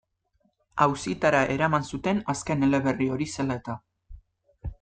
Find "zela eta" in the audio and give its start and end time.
3.37-3.81